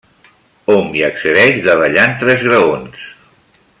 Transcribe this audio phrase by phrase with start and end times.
[0.75, 3.07] Hom hi accedeix davallant tres graons.